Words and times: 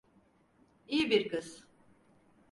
İyi 0.87 1.09
bir 1.09 1.29
kız. 1.29 1.63